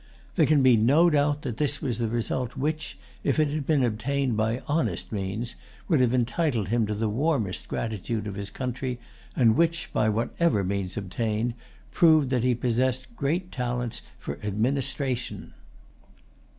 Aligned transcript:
There 0.35 0.47
can 0.47 0.63
be 0.63 0.75
no 0.77 1.11
doubt 1.11 1.43
that 1.43 1.57
this 1.57 1.79
was 1.79 2.01
a 2.01 2.07
result 2.07 2.57
which, 2.57 2.97
if 3.23 3.37
it 3.37 3.49
had 3.49 3.67
been 3.67 3.83
obtained 3.83 4.35
by 4.35 4.63
honest 4.67 5.11
means, 5.11 5.53
would 5.87 6.01
have 6.01 6.11
entitled 6.11 6.69
him 6.69 6.87
to 6.87 6.95
the 6.95 7.07
warmest 7.07 7.67
gratitude 7.67 8.25
of 8.25 8.33
his 8.33 8.49
country, 8.49 8.99
and 9.35 9.55
which, 9.55 9.93
by 9.93 10.09
whatever 10.09 10.63
means 10.63 10.97
obtained, 10.97 11.53
proved 11.91 12.31
that 12.31 12.43
he 12.43 12.55
possessed 12.55 13.15
great 13.15 13.51
talents 13.51 14.01
for 14.17 14.43
administration. 14.43 15.53